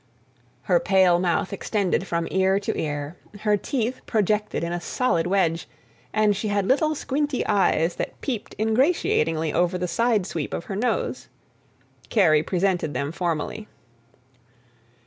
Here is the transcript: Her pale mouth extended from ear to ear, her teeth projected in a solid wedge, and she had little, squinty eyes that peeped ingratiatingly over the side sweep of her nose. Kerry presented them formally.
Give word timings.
Her 0.63 0.79
pale 0.79 1.19
mouth 1.19 1.53
extended 1.53 2.07
from 2.07 2.27
ear 2.31 2.59
to 2.61 2.75
ear, 2.75 3.17
her 3.41 3.55
teeth 3.55 4.01
projected 4.07 4.63
in 4.63 4.73
a 4.73 4.81
solid 4.81 5.27
wedge, 5.27 5.67
and 6.11 6.35
she 6.35 6.47
had 6.47 6.65
little, 6.65 6.95
squinty 6.95 7.45
eyes 7.45 7.97
that 7.97 8.19
peeped 8.19 8.55
ingratiatingly 8.57 9.53
over 9.53 9.77
the 9.77 9.87
side 9.87 10.25
sweep 10.25 10.55
of 10.55 10.63
her 10.65 10.75
nose. 10.75 11.27
Kerry 12.09 12.41
presented 12.41 12.95
them 12.95 13.11
formally. 13.11 13.67